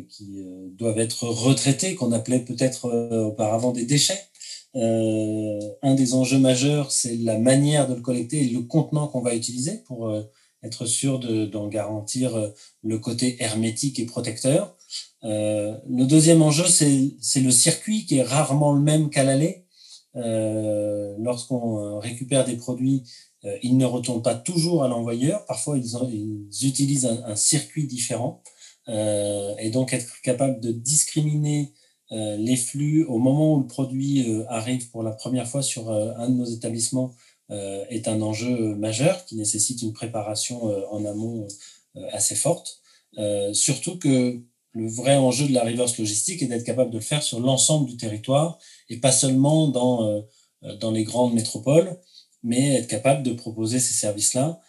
qui 0.10 0.43
doivent 0.71 1.00
être 1.00 1.27
retraités, 1.27 1.95
qu'on 1.95 2.12
appelait 2.12 2.39
peut-être 2.39 2.89
auparavant 3.25 3.71
des 3.71 3.86
déchets, 3.86 4.19
euh, 4.75 5.60
un 5.81 5.95
des 5.95 6.13
enjeux 6.13 6.39
majeurs, 6.39 6.91
c'est 6.91 7.17
la 7.17 7.38
manière 7.38 7.88
de 7.88 7.95
le 7.95 8.01
collecter 8.01 8.41
et 8.41 8.50
le 8.50 8.62
contenant 8.62 9.07
qu'on 9.07 9.21
va 9.21 9.36
utiliser 9.36 9.83
pour 9.86 10.07
euh, 10.07 10.24
être 10.63 10.86
sûr 10.86 11.19
d'en 11.19 11.67
garantir 11.67 12.36
euh, 12.36 12.50
le 12.83 12.98
côté 12.98 13.41
hermétique 13.43 14.00
et 14.00 14.05
protecteur. 14.05 14.77
Euh, 15.24 15.77
le 15.89 16.05
deuxième 16.05 16.41
enjeu, 16.41 16.65
c'est 16.67 17.39
le 17.41 17.51
circuit 17.51 18.05
qui 18.05 18.17
est 18.17 18.24
rarement 18.24 18.74
le 18.74 18.81
même 18.81 19.10
qu'à 19.10 19.24
l'aller. 19.24 19.65
Euh, 20.15 21.15
Lorsqu'on 21.19 22.00
récupère 22.00 22.45
des 22.45 22.55
produits, 22.55 23.03
euh, 23.03 23.30
ils 23.63 23.77
ne 23.77 23.86
retournent 23.86 24.21
pas 24.21 24.36
toujours 24.36 24.83
à 24.83 24.88
l'envoyeur. 24.88 25.45
Parfois, 25.45 25.77
ils, 25.77 26.67
utilisent 26.67 27.05
un, 27.05 27.24
un, 27.25 27.36
circuit 27.36 27.88
différent. 27.88 28.43
et 28.88 29.69
donc, 29.71 29.93
être 29.93 30.21
capable 30.21 30.60
de 30.60 30.71
discriminer 30.71 31.74
euh, 32.12 32.36
les 32.36 32.57
flux 32.57 33.05
au 33.05 33.19
moment 33.19 33.53
où 33.53 33.60
le 33.62 33.67
produit 33.67 34.29
euh, 34.29 34.43
arrive 34.50 34.89
pour 34.89 35.01
la 35.01 35.12
première 35.12 35.48
fois 35.48 35.62
sur 35.62 35.89
euh, 35.89 36.12
un 36.17 36.29
de 36.29 36.36
nos 36.36 36.45
établissements 36.45 37.15
est 37.89 38.07
un 38.07 38.21
enjeu 38.21 38.75
majeur 38.75 39.25
qui 39.25 39.36
nécessite 39.36 39.81
une 39.81 39.91
préparation 39.91 40.63
en 40.89 41.03
amont 41.03 41.45
assez 42.13 42.33
forte. 42.33 42.79
surtout 43.51 43.98
que 44.00 44.41
le 44.71 44.88
vrai 44.88 45.17
enjeu 45.17 45.50
de 45.50 45.53
la 45.53 45.65
reverse 45.65 45.98
logistique 45.98 46.41
est 46.41 46.45
d'être 46.45 46.63
capable 46.63 46.91
de 46.91 47.00
le 47.00 47.03
faire 47.03 47.21
sur 47.21 47.41
l'ensemble 47.41 47.89
du 47.89 47.98
territoire 47.98 48.57
et 48.88 49.01
pas 49.01 49.12
seulement 49.12 49.67
dans, 49.67 50.24
dans 50.79 50.91
les 50.91 51.03
grandes 51.03 51.33
métropoles, 51.33 52.00
mais 52.43 52.75
être 52.75 52.88
capable 52.88 53.24
de 53.24 53.33
proposer 53.33 53.79
ces 53.79 53.93
services-là 53.93 54.60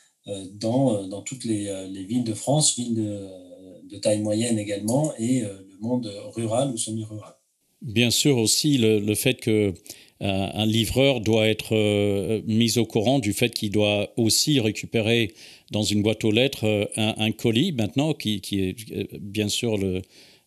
dans, 0.55 1.07
dans 1.09 1.23
toutes 1.23 1.45
les, 1.45 1.65
les, 1.91 2.05
villes 2.05 2.25
de 2.25 2.35
France, 2.35 2.77
villes 2.77 2.95
de, 2.95 3.99
taille 3.99 4.21
moyenne 4.21 4.59
également, 4.59 5.13
et 5.19 5.41
le 5.41 5.79
monde 5.81 6.11
rural 6.35 6.71
ou 6.71 6.77
semi-rural. 6.77 7.35
Bien 7.83 8.11
sûr 8.11 8.39
aussi 8.39 8.79
le, 8.79 9.15
fait 9.17 9.35
que 9.35 9.75
euh, 10.23 10.49
un 10.55 10.67
livreur 10.67 11.21
doit 11.21 11.49
être 11.49 11.75
euh, 11.75 12.41
mis 12.47 12.79
au 12.79 12.87
courant 12.87 13.19
du 13.19 13.33
fait 13.33 13.53
qu'il 13.53 13.73
doit 13.73 14.13
aussi 14.17 14.61
récupérer 14.61 15.35
dans 15.73 15.83
une 15.83 16.01
boîte 16.01 16.23
aux 16.23 16.31
lettres 16.31 16.65
euh, 16.65 16.85
un, 16.97 17.33
colis 17.33 17.73
maintenant, 17.73 18.15
qui, 18.15 18.41
est 18.53 19.19
bien 19.21 19.49
sûr 19.49 19.77
le, 19.77 20.03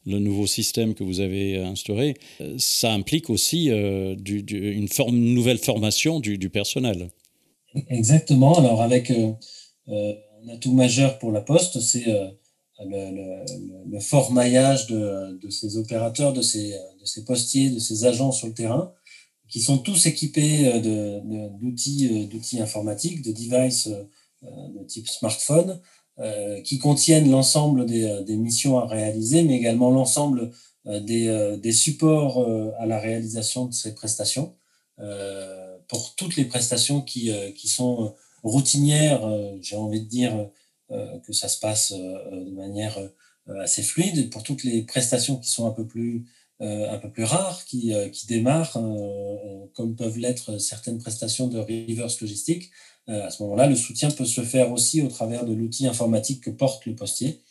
nouveau 0.05 0.47
système 0.47 0.93
que 0.93 1.03
vous 1.03 1.19
avez 1.19 1.57
instauré. 1.57 2.15
Ça 2.57 2.91
implique 2.91 3.29
aussi 3.29 3.67
une, 3.67 4.87
forme, 4.87 5.15
nouvelle 5.15 5.57
formation 5.57 6.19
du, 6.19 6.49
personnel. 6.49 7.09
Exactement. 7.89 8.57
Alors 8.57 8.81
avec 8.81 9.11
un 9.11 9.37
atout 10.49 10.73
majeur 10.73 11.19
pour 11.19 11.31
la 11.31 11.41
Poste, 11.41 11.79
c'est 11.79 12.05
le, 12.83 13.45
le, 13.89 13.99
fort 13.99 14.31
maillage 14.31 14.87
de, 14.87 15.49
ces 15.49 15.77
opérateurs, 15.77 16.33
de 16.33 16.41
ces, 16.41 16.71
de 16.71 17.05
ces 17.05 17.23
postiers, 17.23 17.69
de 17.69 17.79
ces 17.79 18.05
agents 18.05 18.31
sur 18.31 18.47
le 18.47 18.53
terrain, 18.53 18.93
qui 19.49 19.61
sont 19.61 19.77
tous 19.77 20.05
équipés 20.07 20.67
euh, 20.67 21.19
d'outils 21.61 22.29
euh, 22.33 22.61
informatiques, 22.61 23.21
de 23.21 23.31
devices 23.31 23.87
euh, 23.87 24.47
de 24.77 24.83
type 24.85 25.07
smartphone, 25.07 25.79
qui 26.63 26.79
contiennent 26.79 27.29
l'ensemble 27.29 27.85
des, 27.85 28.23
des, 28.25 28.37
missions 28.37 28.79
à 28.79 28.85
réaliser, 28.85 29.43
mais 29.43 29.55
également 29.57 29.91
l'ensemble 29.91 30.51
des, 30.85 31.57
des, 31.61 31.71
supports 31.73 32.39
à 32.79 32.85
la 32.85 32.99
réalisation 32.99 33.65
de 33.65 33.73
ces 33.73 33.93
prestations. 33.93 34.55
pour 35.89 36.15
toutes 36.15 36.37
les 36.37 36.45
prestations 36.45 37.01
qui, 37.01 37.33
qui 37.55 37.67
sont 37.67 38.15
routinières, 38.43 39.29
j'ai 39.61 39.75
envie 39.75 39.99
de 39.99 40.07
dire, 40.07 40.49
euh, 40.91 41.17
que 41.21 41.33
ça 41.33 41.47
se 41.47 41.59
passe 41.59 41.93
euh, 41.93 42.45
de 42.45 42.51
manière 42.51 42.95
euh, 42.99 43.59
assez 43.59 43.81
fluide. 43.81 44.29
Pour 44.29 44.43
toutes 44.43 44.63
les 44.63 44.83
prestations 44.83 45.37
qui 45.37 45.49
sont 45.49 45.67
un 45.67 45.71
peu 45.71 45.87
plus 45.87 46.27
un 46.59 46.97
peu 46.99 47.09
plus 47.11 47.23
rares, 47.23 47.65
qui, 47.65 47.93
qui 48.11 48.27
démarrent, 48.27 48.79
comme 49.73 49.95
peuvent 49.95 50.17
l'être 50.17 50.57
certaines 50.57 50.99
prestations 50.99 51.47
de 51.47 51.59
reverse 51.59 52.21
logistique, 52.21 52.71
à 53.07 53.29
ce 53.29 53.43
moment-là, 53.43 53.67
le 53.67 53.75
soutien 53.75 54.09
peut 54.09 54.25
se 54.25 54.41
faire 54.41 54.71
aussi 54.71 55.01
au 55.01 55.07
travers 55.07 55.45
de 55.45 55.53
l'outil 55.53 55.85
informatique 55.85 56.41
que 56.41 56.49
porte 56.49 56.85
le 56.85 56.95
postier 56.95 57.41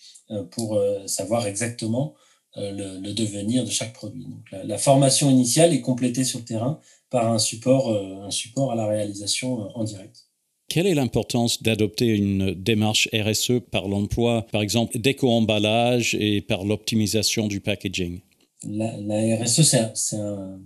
pour 0.50 0.80
savoir 1.06 1.46
exactement 1.46 2.14
le, 2.56 3.12
devenir 3.12 3.64
de 3.64 3.70
chaque 3.70 3.92
produit. 3.92 4.24
Donc, 4.24 4.50
la, 4.50 4.64
la, 4.64 4.78
formation 4.78 5.30
initiale 5.30 5.74
est 5.74 5.82
complétée 5.82 6.24
sur 6.24 6.38
le 6.38 6.46
terrain 6.46 6.80
par 7.10 7.30
un 7.30 7.38
support, 7.38 7.92
un 7.92 8.30
support 8.30 8.72
à 8.72 8.74
la 8.74 8.86
réalisation 8.86 9.68
en 9.76 9.84
direct. 9.84 10.24
Quelle 10.68 10.86
est 10.86 10.94
l'importance 10.94 11.62
d'adopter 11.62 12.06
une 12.06 12.54
démarche 12.54 13.08
RSE 13.12 13.60
par 13.70 13.86
l'emploi, 13.86 14.46
par 14.50 14.62
exemple, 14.62 14.98
d'éco-emballage 14.98 16.16
et 16.18 16.40
par 16.40 16.64
l'optimisation 16.64 17.46
du 17.46 17.60
packaging? 17.60 18.20
La, 18.68 19.36
RSE, 19.36 19.62
c'est 19.94 20.16
un, 20.16 20.60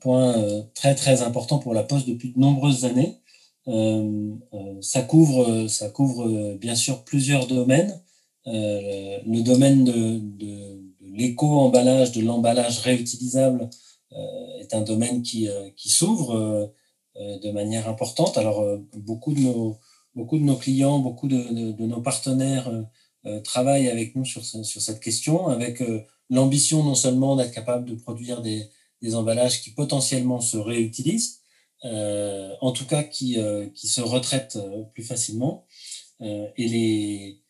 point 0.00 0.36
euh, 0.36 0.62
très 0.74 0.94
très 0.94 1.22
important 1.22 1.58
pour 1.58 1.72
la 1.72 1.84
Poste 1.84 2.08
depuis 2.08 2.32
de 2.32 2.38
nombreuses 2.38 2.84
années. 2.84 3.16
Euh, 3.68 4.32
euh, 4.54 4.80
ça 4.80 5.02
couvre, 5.02 5.66
ça 5.68 5.88
couvre 5.88 6.54
bien 6.54 6.74
sûr 6.74 7.04
plusieurs 7.04 7.46
domaines. 7.46 8.00
le 8.46 9.40
domaine 9.42 9.84
de, 9.84 10.20
l'éco-emballage, 11.00 12.12
de 12.12 12.22
l'emballage 12.22 12.78
réutilisable 12.80 13.68
est 14.60 14.72
un 14.74 14.82
domaine 14.82 15.22
qui, 15.22 15.48
s'ouvre 15.76 16.72
de 17.16 17.50
manière 17.50 17.88
importante. 17.88 18.38
Alors, 18.38 18.64
beaucoup 18.96 19.34
de 19.34 19.40
nos, 19.40 20.56
clients, 20.56 20.98
beaucoup 21.00 21.28
de, 21.28 21.82
nos 21.86 22.00
partenaires 22.00 22.70
travaillent 23.44 23.88
avec 23.88 24.14
nous 24.16 24.24
sur, 24.24 24.44
sur 24.44 24.80
cette 24.80 25.00
question, 25.00 25.48
avec 25.48 25.82
l'ambition 26.30 26.82
non 26.84 26.94
seulement 26.94 27.36
d'être 27.36 27.52
capable 27.52 27.88
de 27.88 27.94
produire 27.94 28.42
des, 28.42 28.68
des, 29.02 29.14
emballages 29.14 29.62
qui 29.62 29.70
potentiellement 29.70 30.40
se 30.40 30.56
réutilisent, 30.56 31.40
euh, 31.84 32.54
en 32.60 32.72
tout 32.72 32.86
cas 32.86 33.02
qui, 33.02 33.38
qui 33.74 33.88
se 33.88 34.00
retraitent 34.00 34.58
plus 34.94 35.04
facilement. 35.04 35.66
Euh, 36.20 36.48
et 36.56 36.68
les, 36.68 37.42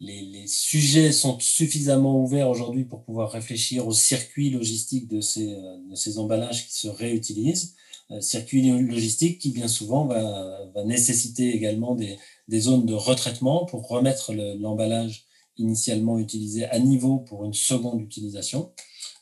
les, 0.00 0.22
les, 0.22 0.46
sujets 0.46 1.12
sont 1.12 1.38
suffisamment 1.40 2.22
ouverts 2.22 2.48
aujourd'hui 2.48 2.84
pour 2.84 3.04
pouvoir 3.04 3.30
réfléchir 3.32 3.86
au 3.86 3.92
circuit 3.92 4.50
logistique 4.50 5.08
de 5.08 5.20
ces, 5.20 5.46
de 5.46 5.94
ces 5.94 6.18
emballages 6.18 6.66
qui 6.66 6.74
se 6.74 6.88
réutilisent. 6.88 7.74
Euh, 8.10 8.20
circuit 8.20 8.62
logistique 8.62 9.38
qui 9.40 9.50
bien 9.50 9.68
souvent 9.68 10.06
va, 10.06 10.66
va 10.74 10.84
nécessiter 10.84 11.54
également 11.54 11.94
des, 11.94 12.18
des, 12.48 12.60
zones 12.60 12.84
de 12.84 12.92
retraitement 12.92 13.64
pour 13.64 13.88
remettre 13.88 14.34
l'emballage 14.34 15.26
initialement 15.56 16.18
utilisé 16.18 16.64
à 16.66 16.78
niveau 16.78 17.18
pour 17.18 17.44
une 17.44 17.54
seconde 17.54 18.00
utilisation, 18.00 18.72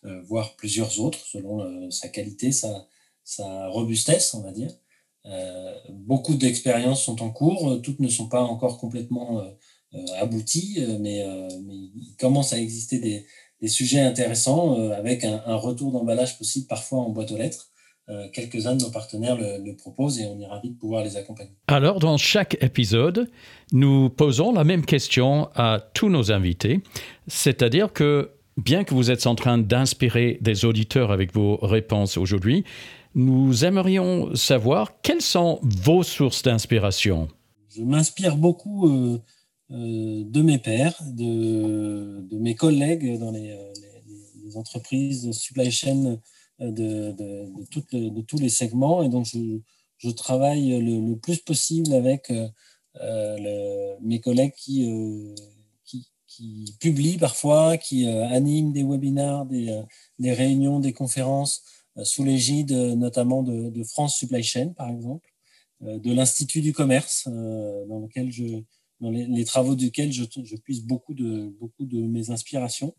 euh, 0.04 0.20
voire 0.22 0.56
plusieurs 0.56 1.00
autres 1.00 1.24
selon 1.26 1.62
euh, 1.62 1.90
sa 1.90 2.08
qualité, 2.08 2.52
sa, 2.52 2.88
robustesse, 3.68 4.34
on 4.34 4.40
va 4.40 4.52
dire. 4.52 4.70
Euh, 5.26 5.74
beaucoup 5.90 6.34
d'expériences 6.34 7.04
sont 7.04 7.22
en 7.22 7.30
cours, 7.30 7.80
toutes 7.82 8.00
ne 8.00 8.08
sont 8.08 8.28
pas 8.28 8.42
encore 8.42 8.78
complètement 8.78 9.42
abouties, 10.18 10.80
mais, 11.00 11.24
mais, 11.62 11.74
il 11.74 12.16
commence 12.18 12.52
à 12.52 12.58
exister 12.58 12.98
des, 12.98 13.68
sujets 13.68 14.00
intéressants 14.00 14.74
avec 14.90 15.22
un 15.22 15.54
retour 15.54 15.92
d'emballage 15.92 16.36
possible 16.36 16.66
parfois 16.66 16.98
en 16.98 17.10
boîte 17.10 17.30
aux 17.30 17.36
lettres. 17.36 17.71
Euh, 18.08 18.26
quelques-uns 18.32 18.74
de 18.74 18.82
nos 18.82 18.90
partenaires 18.90 19.36
le, 19.38 19.72
proposent 19.76 20.18
et 20.18 20.26
on 20.26 20.40
est 20.40 20.46
ravis 20.46 20.70
de 20.70 20.74
pouvoir 20.74 21.04
les 21.04 21.16
accompagner. 21.16 21.52
Alors, 21.68 22.00
dans 22.00 22.16
chaque 22.16 22.58
épisode, 22.60 23.30
nous 23.70 24.10
posons 24.10 24.52
la 24.52 24.64
même 24.64 24.84
question 24.84 25.48
à 25.54 25.78
tous 25.94 26.08
nos 26.08 26.32
invités, 26.32 26.80
c'est-à-dire 27.28 27.92
que 27.92 28.32
bien 28.56 28.82
que 28.82 28.92
vous 28.92 29.12
êtes 29.12 29.24
en 29.28 29.36
train 29.36 29.56
d'inspirer 29.56 30.38
des 30.40 30.64
auditeurs 30.64 31.12
avec 31.12 31.32
vos 31.32 31.58
réponses 31.58 32.16
aujourd'hui, 32.16 32.64
nous 33.14 33.64
aimerions 33.64 34.34
savoir 34.34 35.00
quelles 35.02 35.22
sont 35.22 35.60
vos 35.62 36.02
sources 36.02 36.42
d'inspiration. 36.42 37.28
Je 37.68 37.82
m'inspire 37.82 38.36
beaucoup 38.36 38.88
euh, 38.88 39.18
euh, 39.70 40.24
de 40.24 40.42
mes 40.42 40.58
pairs, 40.58 41.00
de, 41.06 42.26
de, 42.28 42.38
mes 42.38 42.56
collègues 42.56 43.16
dans 43.20 43.30
les, 43.30 43.56
les, 44.08 44.44
les 44.44 44.56
entreprises 44.56 45.30
supply 45.30 45.70
chain 45.70 46.18
de, 46.70 47.12
de, 47.12 48.08
de, 48.08 48.20
tous 48.22 48.38
les 48.38 48.48
segments. 48.48 49.02
Et 49.02 49.08
donc, 49.08 49.26
je, 49.26 49.60
je 50.02 50.10
travaille 50.10 50.80
le, 50.80 51.14
plus 51.14 51.38
possible 51.38 51.92
avec 51.92 52.30
euh, 52.30 52.48
euh, 53.00 53.96
mes 54.00 54.20
collègues 54.20 54.54
qui, 54.56 54.90
euh, 54.90 55.34
qui, 55.84 56.08
qui, 56.26 56.76
publient 56.80 57.18
parfois, 57.18 57.76
qui 57.76 58.08
animent 58.08 58.72
des 58.72 58.82
webinaires, 58.82 59.46
des, 59.46 59.80
des, 60.18 60.32
réunions, 60.32 60.80
des 60.80 60.92
conférences 60.92 61.62
sous 62.02 62.24
l'égide 62.24 62.72
notamment 62.72 63.42
de, 63.42 63.84
France 63.84 64.16
Supply 64.16 64.42
Chain, 64.42 64.70
par 64.70 64.90
exemple. 64.90 65.28
de 65.80 66.12
l'Institut 66.12 66.62
du 66.62 66.72
commerce, 66.72 67.28
dans 67.28 68.00
lequel 68.00 68.32
je, 68.32 68.62
dans 69.00 69.10
les, 69.10 69.44
travaux 69.44 69.74
duquel 69.74 70.10
je, 70.10 70.24
je, 70.42 70.56
puise 70.56 70.84
beaucoup 70.84 71.14
de, 71.14 71.54
beaucoup 71.60 71.84
de 71.84 71.98
mes 71.98 72.30
inspirations. 72.30 72.94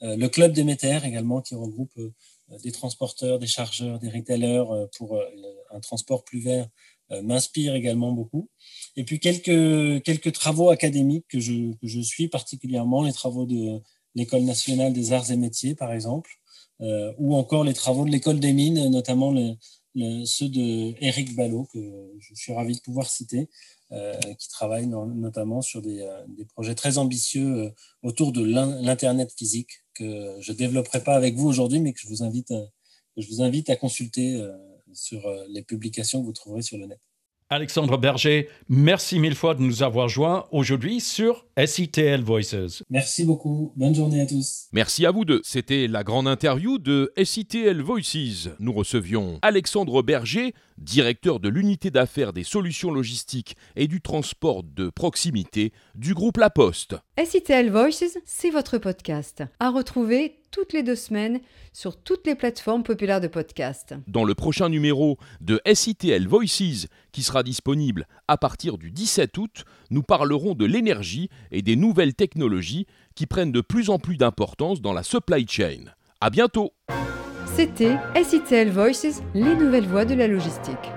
le 0.00 0.28
club 0.28 0.52
Déméter 0.52 1.00
également, 1.04 1.42
qui 1.42 1.54
regroupe 1.54 1.98
des 2.62 2.72
transporteurs, 2.72 3.38
des 3.38 3.46
chargeurs, 3.46 3.98
des 3.98 4.10
retailers 4.10 4.64
pour 4.96 5.20
un 5.70 5.80
transport 5.80 6.24
plus 6.24 6.40
vert, 6.40 6.68
m'inspire 7.22 7.74
également 7.74 8.12
beaucoup. 8.12 8.48
Et 8.96 9.04
puis 9.04 9.18
quelques, 9.20 10.02
quelques 10.04 10.32
travaux 10.32 10.70
académiques 10.70 11.26
que 11.28 11.40
je, 11.40 11.72
que 11.72 11.86
je 11.86 12.00
suis 12.00 12.28
particulièrement, 12.28 13.02
les 13.02 13.12
travaux 13.12 13.46
de 13.46 13.80
l'École 14.14 14.42
nationale 14.42 14.92
des 14.92 15.12
arts 15.12 15.30
et 15.30 15.36
métiers, 15.36 15.74
par 15.74 15.92
exemple, 15.92 16.30
euh, 16.82 17.12
ou 17.18 17.34
encore 17.34 17.64
les 17.64 17.72
travaux 17.72 18.04
de 18.04 18.10
l'école 18.10 18.38
des 18.38 18.52
mines, 18.52 18.90
notamment 18.90 19.32
ceux 20.24 20.48
de 20.48 20.94
Eric 21.02 21.34
Ballot, 21.34 21.68
que 21.72 22.12
je 22.18 22.34
suis 22.34 22.52
ravi 22.52 22.74
de 22.74 22.80
pouvoir 22.80 23.08
citer, 23.08 23.48
euh, 23.92 24.18
qui 24.38 24.48
travaille 24.48 24.86
notamment 24.86 25.62
sur 25.62 25.80
des, 25.80 26.00
euh, 26.00 26.24
des, 26.28 26.44
projets 26.44 26.74
très 26.74 26.98
ambitieux 26.98 27.72
autour 28.02 28.32
de 28.32 28.42
l'Internet 28.42 29.32
physique, 29.36 29.84
que 29.94 30.36
je 30.40 30.52
ne 30.52 30.56
développerai 30.56 31.02
pas 31.02 31.14
avec 31.14 31.34
vous 31.36 31.48
aujourd'hui, 31.48 31.80
mais 31.80 31.92
que 31.92 32.00
je 32.00 32.08
vous 32.08 32.22
invite 32.22 33.70
à 33.70 33.76
consulter 33.76 34.44
sur 34.92 35.30
les 35.48 35.62
publications 35.62 36.20
que 36.20 36.26
vous 36.26 36.32
trouverez 36.32 36.62
sur 36.62 36.78
le 36.78 36.86
net. 36.86 37.00
Alexandre 37.48 37.96
Berger, 37.96 38.48
merci 38.68 39.20
mille 39.20 39.36
fois 39.36 39.54
de 39.54 39.62
nous 39.62 39.84
avoir 39.84 40.08
joints 40.08 40.46
aujourd'hui 40.50 40.98
sur 40.98 41.46
SITL 41.64 42.20
Voices. 42.20 42.82
Merci 42.90 43.24
beaucoup. 43.24 43.72
Bonne 43.76 43.94
journée 43.94 44.20
à 44.20 44.26
tous. 44.26 44.66
Merci 44.72 45.06
à 45.06 45.12
vous 45.12 45.24
deux. 45.24 45.42
C'était 45.44 45.86
la 45.86 46.02
grande 46.02 46.26
interview 46.26 46.78
de 46.78 47.12
SITL 47.22 47.80
Voices. 47.82 48.48
Nous 48.58 48.72
recevions 48.72 49.38
Alexandre 49.42 50.02
Berger, 50.02 50.54
directeur 50.78 51.40
de 51.40 51.48
l'unité 51.48 51.90
d'affaires 51.90 52.32
des 52.32 52.44
solutions 52.44 52.90
logistiques 52.90 53.56
et 53.76 53.88
du 53.88 54.00
transport 54.00 54.62
de 54.62 54.88
proximité 54.88 55.72
du 55.94 56.14
groupe 56.14 56.36
La 56.36 56.50
Poste. 56.50 56.96
SITL 57.22 57.70
Voices, 57.70 58.18
c'est 58.24 58.50
votre 58.50 58.78
podcast. 58.78 59.42
À 59.60 59.70
retrouver 59.70 60.38
toutes 60.50 60.72
les 60.72 60.82
deux 60.82 60.96
semaines 60.96 61.40
sur 61.72 61.96
toutes 62.02 62.26
les 62.26 62.34
plateformes 62.34 62.82
populaires 62.82 63.20
de 63.20 63.28
podcast. 63.28 63.94
Dans 64.06 64.24
le 64.24 64.34
prochain 64.34 64.68
numéro 64.68 65.18
de 65.40 65.60
SITL 65.72 66.26
Voices, 66.26 66.86
qui 67.12 67.22
sera 67.22 67.42
disponible 67.42 68.06
à 68.28 68.36
partir 68.36 68.78
du 68.78 68.90
17 68.90 69.36
août, 69.38 69.64
nous 69.90 70.02
parlerons 70.02 70.54
de 70.54 70.64
l'énergie 70.64 71.28
et 71.50 71.62
des 71.62 71.76
nouvelles 71.76 72.14
technologies 72.14 72.86
qui 73.14 73.26
prennent 73.26 73.52
de 73.52 73.60
plus 73.60 73.90
en 73.90 73.98
plus 73.98 74.16
d'importance 74.16 74.80
dans 74.80 74.92
la 74.92 75.02
supply 75.02 75.46
chain. 75.48 75.84
À 76.20 76.30
bientôt! 76.30 76.72
C'était 77.56 77.96
SITL 78.22 78.68
Voices, 78.68 79.22
les 79.32 79.54
nouvelles 79.54 79.86
voies 79.86 80.04
de 80.04 80.12
la 80.14 80.28
logistique. 80.28 80.92